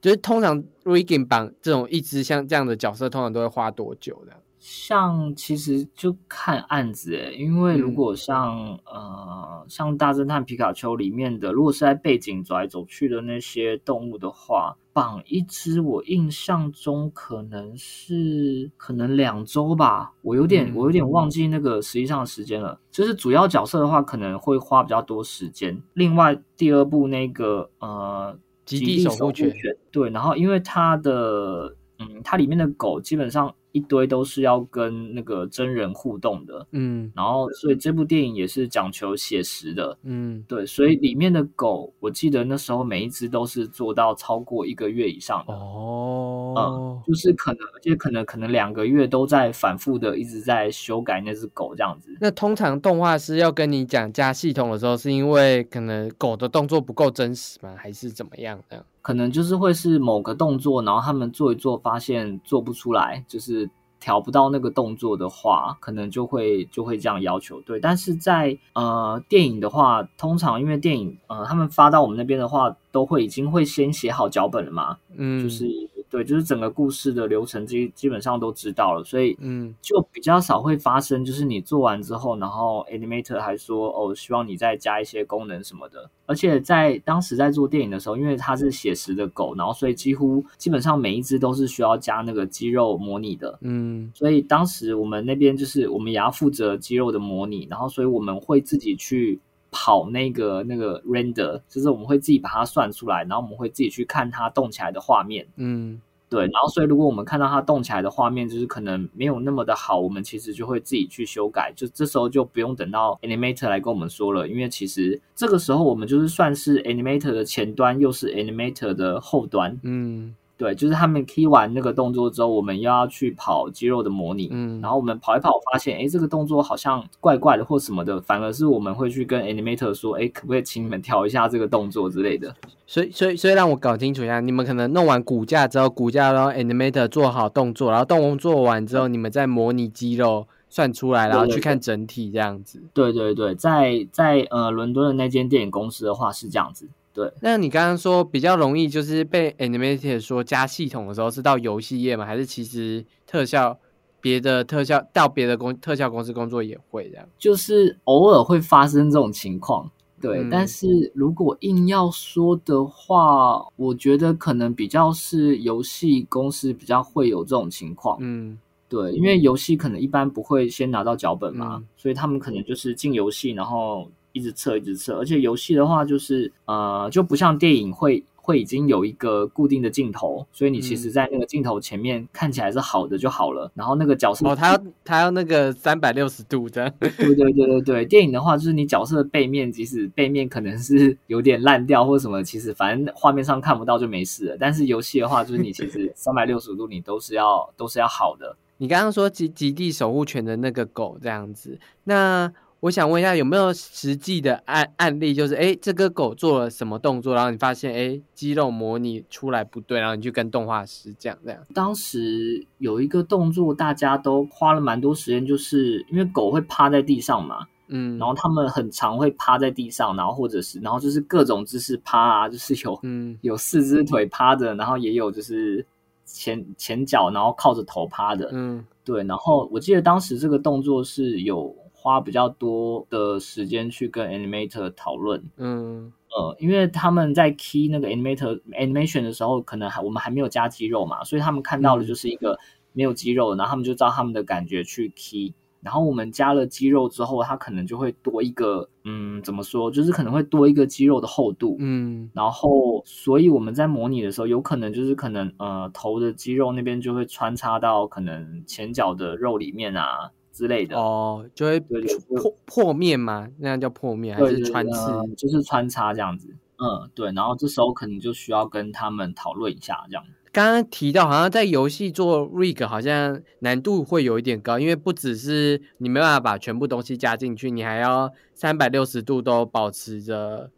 [0.00, 4.32] 就是通常 rigging 绑这种一只像这样的角色，通常都会花多久的？
[4.60, 22.78] 像其实就看案子诶，因为如嗯果像、呃像大侦探皮卡丘里面的，如果是在背景走来走去的那些动物的话，绑一只我印象中可能是可能两周吧，我有点、嗯我有点忘记那个实际上的时间了。
[22.90, 25.80] 就是主要角色的话，可能会花比较多时间。
[25.94, 52.16] 另外第二部那个呃极地守护犬犬，对，然后因为它的嗯，它里面的狗基本上一堆都是要跟那个真人互动的，嗯然后所以这部电影也是讲求写实的，嗯，对，所以里面的狗，我记得那时候每一只都是做到超过一个月以上的，哦，就是可能，而且可能可能两个月都在反复的一直在修改那只狗这样子。
[52.20, 57.74] 那通常动画师要跟你讲加系统的时候，是因为可能狗的动作不够真实吗？
[57.76, 58.84] 还是怎么样的？
[59.02, 67.60] 可能就是会是某个动作，然后他们做一做，发现做不出来，就是调不到那个动作的话，可能就会就会这样要求。
[67.62, 75.66] 对，但是在呃电影的话，通常因为电影呃他们发到我们那边的话，都会已经会先写好脚本了嘛，嗯，就是
[76.10, 86.10] 对，就是整个故事的流程基基本上都知道了，所以嗯就比较少会发生，就是你做完之后，然后 animator 还说哦，希望你再加一些功能什么的。
[86.26, 93.56] 而且在当时在做电影的时候，因为它是写实的狗，然后所以几乎基本上每一只都是需要加那个肌肉模拟的。
[93.62, 99.38] 嗯所以当时我们那边就是我们也要负责肌肉的模拟，然后所以我们会自己去
[99.70, 105.46] 跑那个那个 render，就是我们会自己把它算出来，然后我们会自己去看它动起来的画面。
[105.56, 119.76] 嗯对，然后所以如果我们看到它动起来的画面，就是可能没有那么的好，我们其实就会自己去修改，就这时候就不用等到 animator 来跟我们说了，因为其实这个时候我们就是算是 animator 的前端，又是 animator 的后端。
[119.82, 132.54] 嗯对，就是他们 key 完那个动作之后，我们又要去跑肌肉的模拟，嗯，然后我们跑一跑，发现哎，诶这个动作好像怪怪的或什么的，反而是我们会去跟 animator 说，哎，可不可以请你们调一下这个动作之类的。
[132.86, 142.82] 所以所以所以让我搞清楚一下，你们可能弄完骨架之后，骨架然后 animator 做好动作，然后动作完之后，你们再模拟肌肉算出来，然后去看整体这样子。
[142.92, 147.32] 对对对，在在呃伦敦的那间电影公司的话是这样子，对。
[147.40, 152.24] 那你刚刚说比较容易就是被 animator 说加系统的时候，是到游戏业吗？
[152.24, 153.78] 还是其实特效
[154.20, 157.28] 别的特效到别的公特效公司工作也会这样？
[157.38, 160.38] 就是偶尔会发生这种情况，对。
[160.38, 178.22] 嗯但是如果硬要说的话，我觉得可能比较是游戏公司比较会有这种情况，嗯对，因为游戏可能一般不会先拿到脚本嘛，嗯所以他们可能就是进游戏，然后一直测一直测，而且游戏的话就是呃就不像电影会。
[178.42, 183.70] 会已经有一个固定的镜头，所以你其实，嗯在那个镜头前面看起来是好的就好了。
[183.74, 186.92] 然后那个角色哦，他要他要那个三百六十度这样。
[186.98, 194.56] 对对对对对，电影的话就是你角色的背面，即使背面可能是 有点烂掉或者什么，其实反正画面上看不到就没事了。
[194.58, 198.56] 但是游戏的话，就是你其实 三百六十度你都是要都是要好的。
[198.78, 211.60] 你刚刚说极极地守护权的那个狗这样子，那我想问一下，有没有实际的案案例，就是诶这个狗做了什么动作，然后你发现诶肌肉模拟出来不对，然后你去跟动画师讲这样。
[211.74, 223.38] 当时有一个动作，大家都花了蛮多时间，就是因为狗会趴在地上嘛，嗯，然后他们很常会趴在地上，然后或者是然后就是各种姿势趴啊，就是有嗯。
[223.42, 225.84] 有四只腿趴的，然后也有就是
[226.24, 228.82] 前前脚然后靠着头趴的，嗯。
[229.04, 242.58] 对，然后我记得当时这个动作是有花比较多的时间去跟 animator 讨论，嗯呃，因为他们在 key 那个 animator animation 的时候，可能还我们还没有加肌肉嘛，所以他们看到的就是一个
[242.92, 245.52] 没有肌肉，然后他们就照他们的感觉去 key。
[245.82, 249.90] 然后我们加了肌肉之后，它可能就会多一个，嗯，怎么说？
[249.90, 260.94] 就是可能会多一个肌肉的厚度，嗯然后，所以我们在模拟的时候，有可能就是可能呃头的肌肉那边就会穿插到可能前脚的肉里面啊之类的。
[260.94, 263.48] 哦，就会破破面吗？
[263.58, 265.10] 那样叫破面还是穿刺？
[265.10, 266.54] 呃就是穿插这样子。
[266.76, 267.32] 嗯，对。
[267.32, 270.22] 然后这时候可能就需要跟他们讨论一下这样。
[270.52, 280.70] 刚刚提到，好像在游戏做 rig 好像难度会有一点高，因为不只是你没办法把全部东西加进去，你还要三百六十度都保持着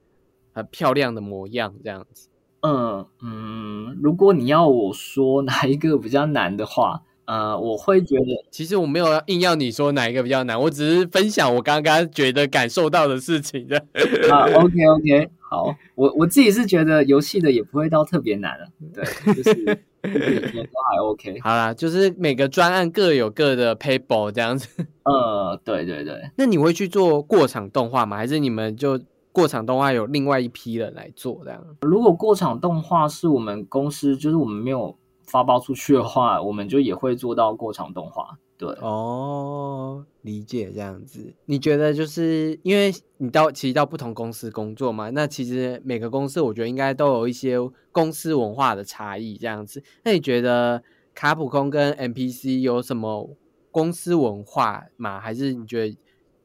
[0.53, 2.29] 很漂亮的模样，这样子。
[2.61, 13.79] 嗯嗯，如果你要我说哪一个比较难的话，呃，我会觉得其实我没有要硬要你说哪一个比较难，我只是分享我刚刚觉得感受到的事情的。
[14.31, 21.41] 啊，OK OK，好，我我自己是觉得游戏的也不会到特别难了，对，就是也都还 OK。
[21.41, 24.69] 好啦，就是每个专案各有各的 paper 这样子。
[25.05, 28.19] 呃，对对对，那你会去做过场动画吗？
[28.19, 29.01] 还是你们就
[29.33, 31.65] 过场动画有另外一批人来做这样？
[31.81, 34.95] 如果过场动画是我们公司，就是我们没有
[35.33, 38.39] 发包出去的话，我们就也会做到过场动画。
[38.59, 41.33] 对，哦，理解这样子。
[41.47, 47.57] 你觉得就是因为你到其实到不同公司工作嘛，那其实每个公司我觉得应该都有一些
[47.91, 49.83] 公司文化的差异这样子。
[50.05, 50.83] 那你觉得
[51.15, 53.35] 卡普空跟 NPC 有什么
[53.71, 55.19] 公司文化吗？
[55.19, 55.97] 还是你觉得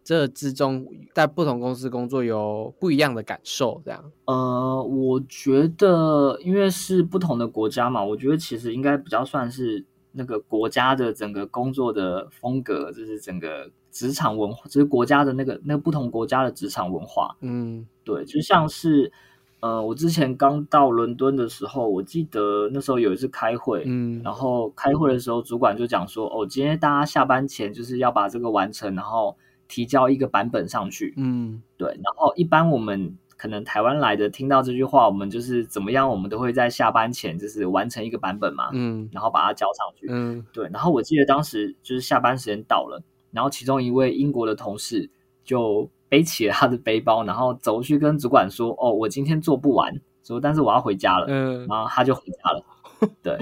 [0.07, 3.81] 这之中在不同公司工作有不一样的感受？
[3.83, 4.01] 这样？
[4.23, 17.35] 呃，我觉得因为是不同的国家嘛，我觉得其实应该比较算是那个国家的整个工作的风格，就是整个职场文化，就是国家的那个那个不同国家的职场文化。
[17.41, 19.11] 嗯对，就像是
[19.59, 29.35] 呃，我之前刚到伦敦的时候，我记得那时候有一次开会，嗯然后开会的时候，主管就讲说，哦，今天大家下班前就是要把这个完成，然后
[29.67, 31.13] 提交一个版本上去。
[31.17, 40.07] 嗯对，然后一般我们可能台湾来的听到这句话，我们就是怎么样，我们都会在下班前就是完成一个版本嘛，嗯然后把它交上去。
[40.09, 45.09] 嗯对，然后我记得当时就是下班时间到了，然后其中一位英国的同事
[45.43, 51.25] 就背起了他的背包，然后走去跟主管说：“哦，我今天做不完，说但是我要回家了。
[51.29, 52.63] 嗯，然后他就回家了。
[53.21, 53.37] 对，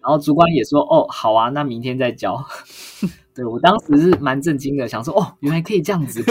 [0.00, 2.42] 然后主管也说：“哦，好啊，那明天再交。”
[3.36, 6.24] 对我当时是蛮震惊的，想说：“哦，原来可以这样子。”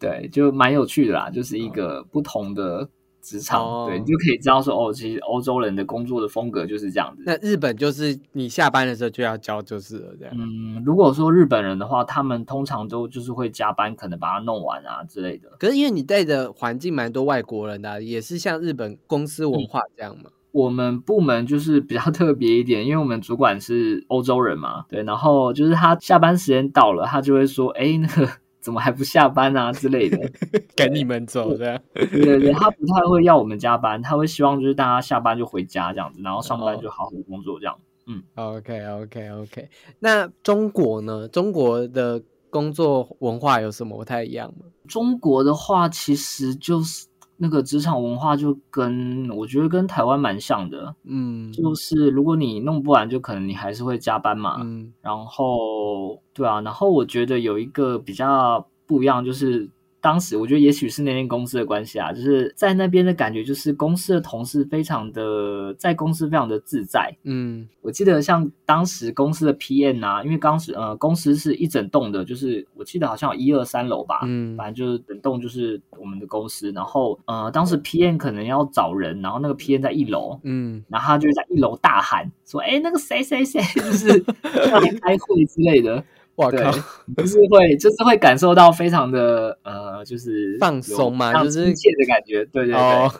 [0.00, 2.88] 对，就蛮有趣的啦，就是一个不同的
[3.22, 7.22] 职场，哦对你就可以知道说，哦，其实欧洲人的工作的风格就是这样子。
[7.24, 10.34] 那日本就是你下班的时候就要交就是了，这样。
[10.36, 15.50] 嗯，如果说日本人的话，他们通常都就是会加班，可能把它弄完啊之类的。
[15.58, 20.30] 可是因为你带的环境蛮多外国人的啊、也是像日本公司文化这样嘛。
[20.58, 28.28] 我们部门就是比较特别一点， 因为我们主管是欧洲人嘛，对，然后就是他下班时间到了，他就会说，哎，那个
[28.60, 30.18] 怎么还不下班啊之类的。
[30.74, 31.80] 赶你们走这样。
[31.94, 37.76] 对对对，他不太会要我们加班，他会希望就是大家下班就回家这样子，然后上班哦就好好工作这样。
[38.10, 39.68] 嗯 OK OK OK，
[40.00, 41.28] 那中国呢？
[41.28, 44.64] 中国的工作文化有什么不太一样吗？
[44.88, 47.06] 中国的话，其实就是
[47.40, 54.58] 那个职场文化就跟我觉得跟台湾蛮像的，嗯就是如果你弄不完，就可能你还是会加班嘛。
[54.60, 67.12] 嗯然后对啊，然后我觉得有一个比较不一样，就是当时我觉得也许是那间公司的关系啊，就是在那边的感觉，就是公司的同事非常的在公司非常的自在。
[67.24, 76.70] 嗯我记得像当时公司的 PM 啊，因为当时呃公司是一整栋的，就是我记得好像有一二三楼吧，嗯反正就是整栋就是我们的公司。
[76.72, 84.24] 然后呃当时 PM 可能要找人，然后那个 PM 在一楼，嗯然后他就在一楼大喊说：“哎，那个谁谁谁，就是
[84.70, 86.04] 要来开会之类的。”
[86.50, 86.78] 对我靠，，
[87.16, 92.44] 就是会就是会感受到非常的呃，就是放松嘛就是亲切的感觉。
[92.46, 93.10] 对对对，哦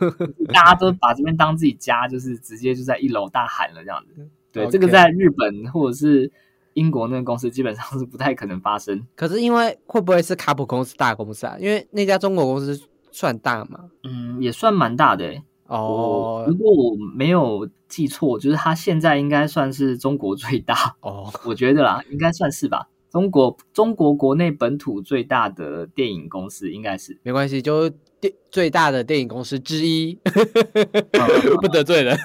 [0.53, 4.29] 大家都把这边当自己家，就是直接就在一楼大喊了这样子。
[4.53, 6.31] 对这个在日本或者是
[6.75, 9.05] 英国那个公司基本上是不太可能发生。
[9.17, 11.57] 可是因为会不会是卡普公司大公司啊？
[11.59, 13.87] 因为那家中国公司算大嘛。
[14.05, 15.43] 嗯，也算蛮大的诶。
[15.67, 22.89] 哦我如果我没有记错，就是它现在应该算是中国最大，哦，我觉得啦，应该算是吧。
[23.11, 27.89] 中国中国国内本土最大的电影公司应该是，没关系，就
[28.21, 30.19] 电最大的电影公司之一，
[31.61, 32.17] 不得罪人。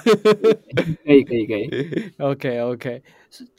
[1.04, 1.70] 可以可以可以，
[2.18, 3.02] OK OK，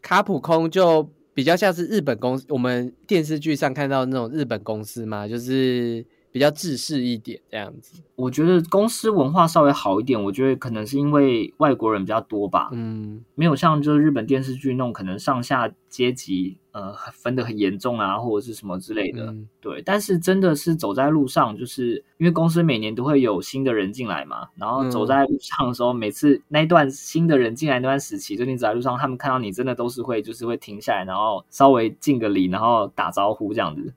[0.02, 8.02] 卡普空就比较像是日本公司，我们电视剧上看到的那种日本公司嘛，就是比较制式一点这样子。
[8.16, 13.24] 我觉得公司文化稍微好一点，我觉得可能是因为外国人比较多吧，嗯。
[13.36, 19.28] 没有像就是日本电视剧那种可能上下阶级呃分得很严重啊，或者是什么之类的。
[19.28, 33.94] 嗯对，但是真的是走在路上，就是因为公司每年都会有新的人进来嘛，然后走嗯在路上的时候，每次那一段新的人进来那段时期，就你走在路上，他们看到你真的都是会就是会停下来，然后稍微敬个礼，然后打招呼这样子。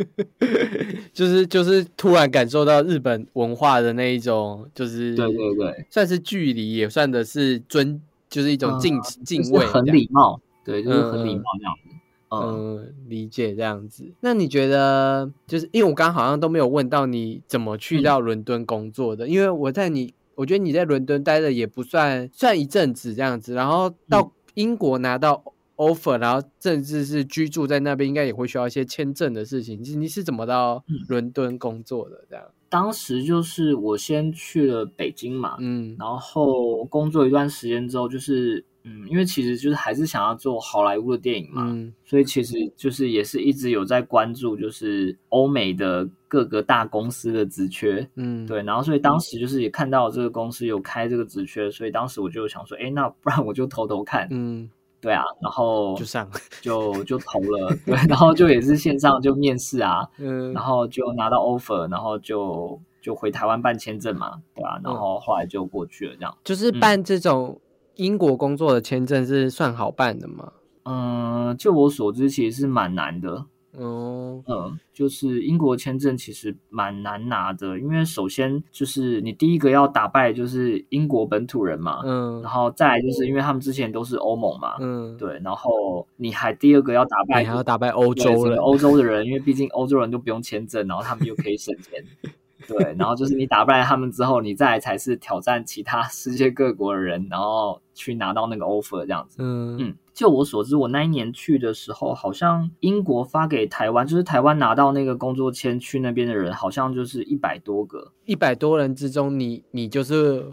[1.14, 11.96] 就是就是突然感受到日本文化的那一种，就是对对对，算是距离，也算的是尊，就是一种敬、敬畏，就是很礼貌，对，就是很礼嗯貌这样子。
[12.34, 12.40] 嗯，
[12.78, 14.10] 嗯，理解这样子。
[14.20, 25.44] 那你觉得，就是因为我刚刚好像都没有问到你怎么去嗯到伦敦工作的，因为我在你，我觉得你在伦敦待的也不算算一阵子这样子，然后嗯到英国拿到
[25.76, 29.78] offer，然后甚至是居住在那边，应该也会需要一些签证的事情。
[29.82, 32.24] 你你是怎么到嗯伦敦工作的？
[32.30, 48.08] 这样，当时就是我先去了北京嘛，嗯然后工作一段时间之后，就是嗯，因为其实就是还是想要做好莱坞的电影嘛，嗯所以其实就是也是一直有在关注，就是欧美的各个大公司的职缺。
[48.16, 54.68] 嗯，对，然后所以当时就是也看到这个公司有开这个职缺，所以当时我就想说，哎，那不然我就投投看，嗯，
[55.00, 56.28] 对啊，然后就上，
[56.60, 66.36] 就就投了，对，然后就也是线上就面试啊， 嗯，然后就拿到 offer，然后就就回台湾办签证嘛，对吧、然后后来就过去了，这样。
[66.44, 67.60] 就是办这种
[67.96, 70.52] 英国工作的签证是算好办的吗？
[70.84, 73.46] 嗯，就我所知，其实是蛮难的。
[73.78, 92.04] 哦，嗯，就是英国签证其实蛮难拿的，因为首先就是你第一个要打败就是英国本土人嘛，嗯然后再来就是因为他们之前都是欧盟嘛，嗯，对，然后你还第二个要打败你还要打败欧洲人，欧洲的人，因为毕竟欧洲人都不用签证，然后他们又可以省钱。
[92.66, 99.36] 对，然后就是你打败他们之后，你再来才是挑战其他世界各国的人，然后去拿到那个 offer 这样子。
[99.40, 110.44] 嗯嗯，就我所知，我那一年去的时候，好像英国发给台湾，就是台湾拿到那个工作签去那边的人，好像就是一百多个，一百多人之中，你你就是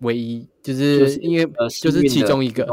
[0.00, 2.64] 唯一，就就是是因为呃就是其中一个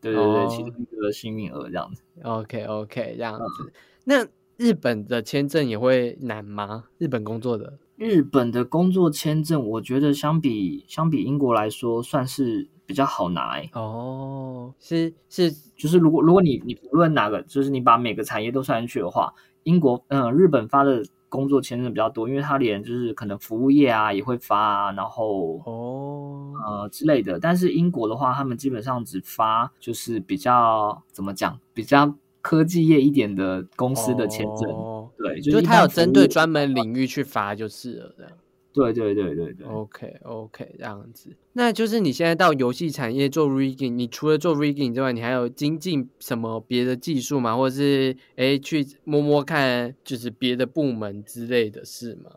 [0.00, 2.02] 对对对，哦其中一个幸运儿这样子。
[2.22, 3.72] OK OK，这样嗯子。
[4.04, 4.26] 那
[4.56, 6.84] 日本的签证也会难吗？
[6.98, 7.78] 日本工作的？
[7.98, 13.68] 日本的工作签证，我觉得相比相比英国来说，算是比较好拿、欸。
[13.74, 19.34] 哦，是是，就是如果如果你你不论哪个，就是你把每个产业都算进去的话，
[19.64, 27.40] 英国嗯、日本发的工作签证比较多，因为它连就是可能服务业啊也会发啊，然后哦，呃之类的。
[27.40, 34.70] 但是英国的话，他们基本上只发就是比较怎么讲，比较科技业一点的公司的签证。
[34.70, 38.32] 哦对，就是他有针对专门领域去发就是了，这样。
[38.72, 39.66] 对对对对对。
[39.66, 41.30] OK OK，这样子。
[41.54, 47.56] 那就是你现在到游戏产业做 rigging，你除了做 rigging 之外，你还有精进什么别的技术吗？
[47.56, 52.30] 或者是哎去摸摸看，就是别的部门之类的事吗？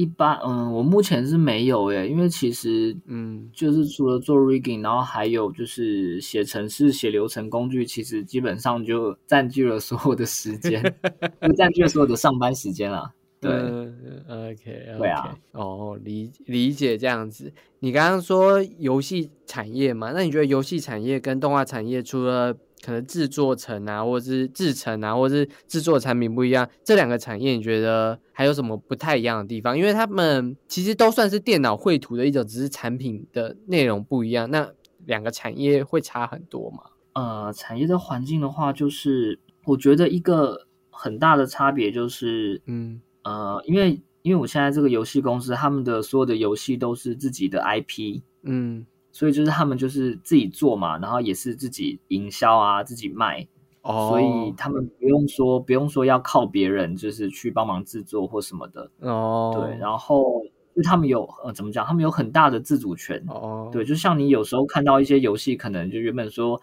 [0.00, 10.82] 一般，嗯，我目前是没有诶，因为其实，嗯就是除了做 rigging，然后还有就是写程式、写流程工具，其实基本上就占据了所有的时间，
[11.42, 13.12] 就占据了所有的上班时间啦。
[13.40, 17.52] 对，嗯，OK，对啊，哦，理理解这样子。
[17.78, 22.54] 你刚刚说游戏产业嘛，那你觉得游戏产业跟动画产业除了
[22.84, 29.76] 可能制作成啊，或者是制成啊，或者是制作产品不一样，这两个产业你觉得还有什么不太一样的地方？
[29.76, 34.50] 因为他们其实都算是电脑绘图的一种，只是产品的内容不一样。
[34.50, 34.70] 那
[35.06, 36.84] 两个产业会差很多吗？
[37.12, 53.46] 呃，产业的环境的话，就是我觉得一个很大的差别就是，嗯呃，因为因为我现在这个游戏公司，他们的所有的游戏都是自己的 IP，嗯，所以就是他们就是自己做嘛，然后也是自己营销啊，自己卖，
[53.82, 58.90] 哦，所以他们不用说不用说要靠别人，就是去帮忙制作或什么的。
[59.00, 60.42] 哦，对，然后
[60.76, 63.22] 就他们有呃怎么讲，他们有很大的自主权。
[63.28, 66.60] 哦，对，就像你有时候看到一些游戏，可能就原本说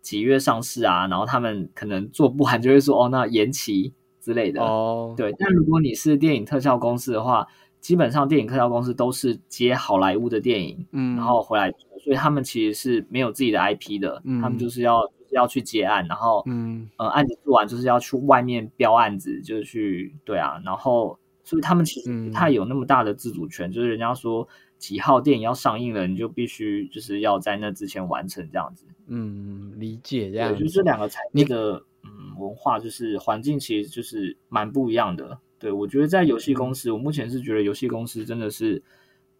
[0.00, 4.62] 几月上市啊，然后他们可能做不完，就会说哦那延期之类的。
[4.62, 7.46] 哦，对，但如果你是电影特效公司的话，
[7.80, 24.48] 基本上电影特效公司都是接好莱坞的电影，嗯，然后回来做，所以他们其实是没有自己的 IP 的，嗯他们就是要就是要去接案，然后嗯呃案子做完就是要去外面标案子，就是去对啊，然后所以他们其实不太有那么大的自主权，就是人家说
[24.78, 28.86] 几号电影要上映了，你就必须就是要在那之前完成这样子。
[29.06, 30.56] 嗯，理解这样。
[30.56, 35.38] 就是这两个产业的嗯文化，就是环境其实就是蛮不一样的。
[35.58, 38.82] 对我觉得在游戏公司，我目前是觉得游戏公司真的是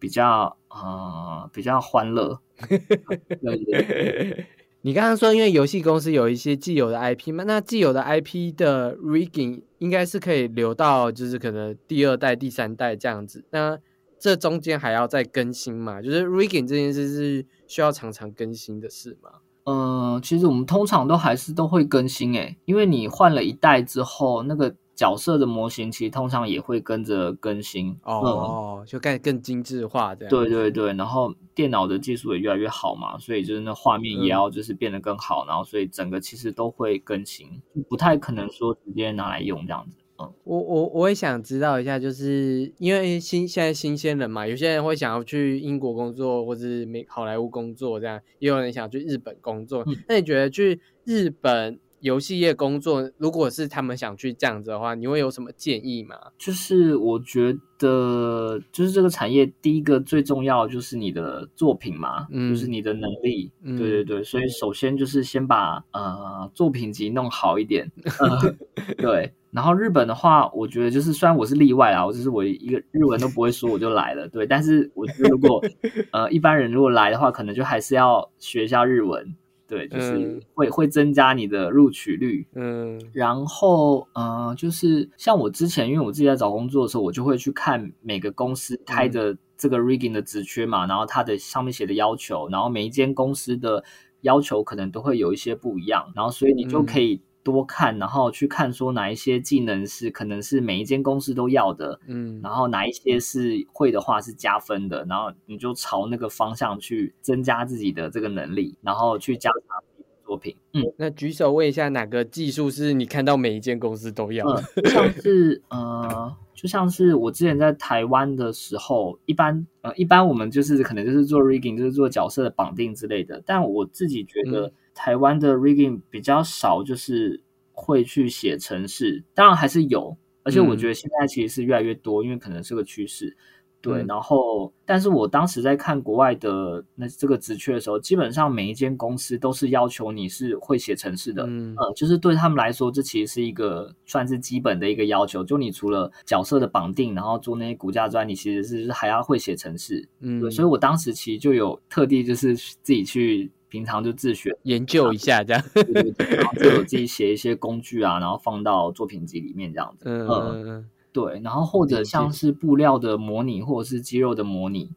[0.01, 2.39] 比较呃比较欢乐。
[2.67, 4.47] 对对对，
[4.81, 13.45] 你刚刚说，因为游戏公司有一些既有的 IP 嘛，那既有的 IP 的 rigging 应该是可以留到就是可能第二代、第三代这样子。
[13.51, 13.77] 那
[14.19, 16.01] 这中间还要再更新嘛？
[16.01, 19.29] 就是 rigging 这件事是需要常常更新的事吗？
[19.65, 27.97] 嗯、其实我们通常都还是都会更新诶，因为你换了一代之后，那个角色的模型其实通常也会跟着更新。
[28.03, 30.29] 嗯，哦，就更更精致化这样。
[30.29, 37.47] 对对对，然后电脑的技术也越来越好嘛，所以就是那画面也嗯要就是变得更好，然后所以整个其实都会更新，
[37.89, 39.97] 不太可能说直接拿来用这样子。
[40.19, 49.83] 嗯，我我我也想知道一下，就是因为新现在新鲜人嘛，有些人会想要去英国工作，或是美好莱坞工作，这样也有人想去日本工作。
[49.87, 56.15] 嗯那你觉得去日本游戏业工作，如果是他们想去这样子的话，你会有什么建议吗？
[56.37, 63.51] 就是我觉得就是这个产业第一个最重要的就是你的作品嘛，嗯就是你的能力。
[63.63, 67.89] 嗯对对对，所以首先就是先把呃作品集弄好一点。
[68.19, 68.55] 呃、
[68.97, 75.63] 对，然后日本的话，我觉得就是虽然我是例外啊，我就是我一个日文都不会说我就来了，对，但是我觉得如果
[76.11, 79.35] 呃一般人如果来的话，可能就还是要学一下日文，
[79.71, 82.45] 对，就是嗯会、会增加你的录取率。
[82.55, 82.99] 嗯。
[83.13, 93.81] 然后，呃，就是像我之前，因为我自己在找工作的时候，我就会去看每个公司开的这个 rigging 的职缺嘛，然后它的上面写的要求，然后每一间公司的
[94.23, 109.61] 要求可能都会有一些不一样，然后所以你就可以多看，然后去看说哪一些技能是可能是每一间公司都要的，嗯然后哪一些是会的话是加分的，然后你就朝那个方向去增加自己的这个能力，然后去加强
[109.97, 110.55] 作作品。
[110.73, 114.63] 嗯，那举手问一下，哪个技术是你看到每一间公司都要的？
[114.75, 123.41] 嗯，像是呃，就像是我之前在台湾的时候，一般呃，一般我们就是可能就是做 rigging，就是做角色的绑定之类的。
[123.45, 133.35] 但我自己觉得台湾的 rigging 比较少，就是会去写城市，当然还是有，而且我觉得现在其实是越来越多，因为可能是个趋势。
[133.83, 145.43] 对，然后，但是我当时在看国外的那这个职缺的时候，基本上每一间公司都是要求你是会写城市的，嗯呃，就是对他们来说，这其实是一个算是基本的一个要求。
[145.43, 150.07] 就你除了角色的绑定，然后做那些骨架之外，你其实是还要会写城市。
[150.19, 155.63] 嗯对，所以我当时其实就有特地就是自己去平常就自学，研究一下这样。
[155.73, 160.03] 对对对，然后就有自己写一些工具啊，然后放到作品集里面这样子。
[160.05, 164.91] 嗯嗯嗯对，然后或者像是布料的模拟，或者是肌肉的模拟，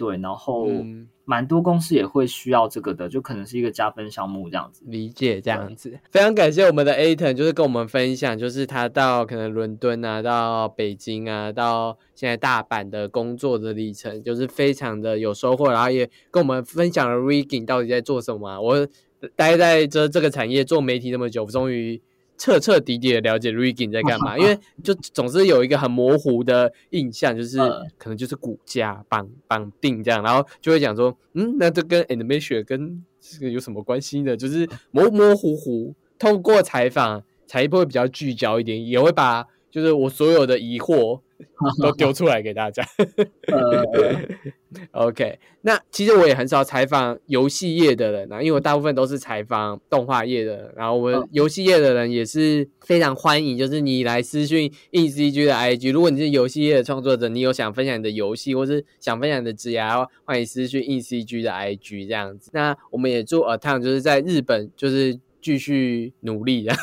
[0.00, 4.82] 对，然后嗯，蛮多公司也会需要这个的，就可能是一个加分项目这样子。
[4.86, 5.92] 理解这样子。
[6.10, 18.88] 非常感谢我们的 Aton，就是跟我们分享，就是他到可能伦敦啊，到北京啊，到现在大阪的工作的历程，就是非常的有收获，然后也跟我们分享了 Rigging 到底在做什么啊、我
[19.36, 22.00] 待在这这个产业做媒体那么久，终于。
[22.40, 34.34] 彻彻底底的了解 rigging 在干嘛，因为 就总是有一个很模糊的印象，就是嗯可能就是骨架绑绑定这样，然后就会讲说，嗯，那这跟 animation 跟这个有什么关系呢？
[34.34, 35.94] 就是模模糊糊。
[36.18, 41.20] 透过采访才会比较聚焦一点，也会把就是我所有的疑惑
[41.82, 42.82] 都丢出来给大家。
[43.48, 43.84] 呃，
[45.08, 62.50] OK，那其实我也很少采访游戏业的人啊，因为我大部分都是采访动画业的人，然后我们嗯游戏业的人也是非常欢迎，就是你来私讯 ECG 的 IG，如果你是游戏业的创作者，你有想分享你的游戏，或是想分享你的职涯，欢迎私讯 ECG 的 IG 这样子。
[62.52, 66.74] 那我们也祝 A t o n 就是在日本就是继续努力的。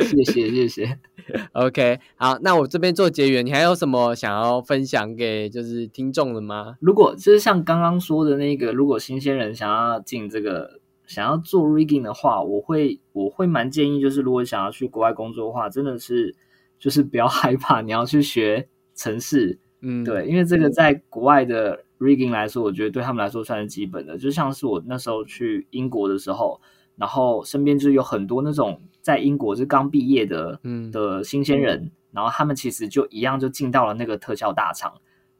[0.00, 0.98] 谢谢谢谢。
[1.52, 6.76] OK，好，那我这边做结缘，你还有什么想要分享给就是听众的吗？
[6.80, 16.34] 如果就是像刚刚说的那个，如果新鲜人想要进这个，想要做 rigging 的话，我会我会蛮建议，就是如果想要去国外工作的话，真的是
[16.78, 24.16] 就是不要 害怕，你要去学城市，嗯，对，因为这个在国外的 rigging 来说，我觉得对他们来说算是基本的。
[24.16, 26.60] 就像是我那时候去英国的时候，
[26.96, 34.92] 然后身边就有很多那种在英国是刚毕业的嗯的新鲜人，然后他们其实就一样就进到了那个特效大厂。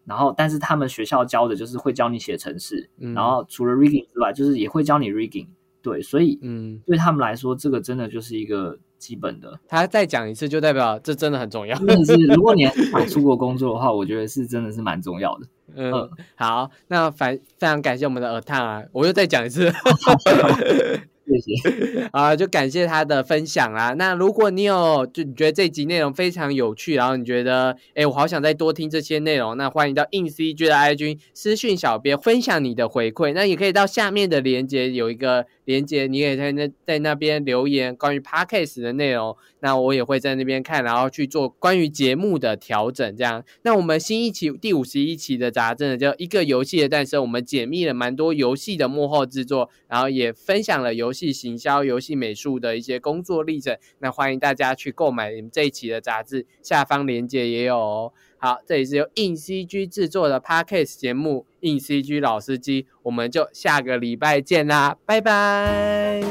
[0.05, 5.49] 然后，但是他们学校教的就是会教你写程式，嗯然后除了 rigging 之外，就是也会教你 rigging。
[5.83, 9.59] 对，所以嗯，对他们来说，这个真的就是一个基本的。
[9.67, 11.77] 他再讲一次，就代表这真的很重要。
[11.79, 15.47] 真的是，如果你还想出国工作的话，我觉得是真的是蛮重要的。
[15.75, 19.73] 嗯嗯，好，那反非常感谢我们的耳探啊，我又再讲一次
[21.27, 22.09] 谢谢。
[22.12, 23.95] 啊，就感谢他的分享啦。
[23.99, 33.33] 那如果你有就你觉得这集内容非常有趣，然后你觉得哎，我好想再多听这些内容，那欢迎到 in CG 的 IG 私讯小编分享你的回馈。
[33.35, 43.14] 那也可以到下面的连接有一个连接，你也在那在那边留言关于 Podcast 的内容，那我也会在那边看，然后去做关于节目的调整。
[43.14, 53.77] 这样，那我们新一期第五十一期的杂志呢，叫一个游戏的诞生，我们解密了蛮多游戏的幕后制作，然后也分享了游戏行销、游戏美术的一些工作历程。
[53.99, 58.12] 那欢迎大家去购买你们这一期的杂志，下方连接也有哦。
[58.39, 66.23] 好，这里是由 In CG 制作的 Podcast 节目硬 CG 老司机，我们就下个礼拜见啦，拜拜。